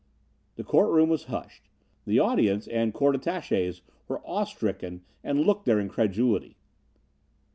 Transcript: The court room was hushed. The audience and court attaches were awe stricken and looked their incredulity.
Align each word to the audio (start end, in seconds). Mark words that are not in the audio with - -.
The 0.55 0.63
court 0.63 0.89
room 0.89 1.09
was 1.09 1.25
hushed. 1.25 1.69
The 2.07 2.17
audience 2.17 2.65
and 2.65 2.91
court 2.91 3.13
attaches 3.13 3.83
were 4.07 4.19
awe 4.23 4.45
stricken 4.45 5.03
and 5.23 5.41
looked 5.41 5.65
their 5.67 5.79
incredulity. 5.79 6.57